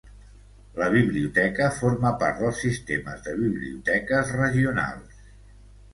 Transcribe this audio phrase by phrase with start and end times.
[0.79, 5.21] La biblioteca forma part dels sistemes de biblioteques regionals.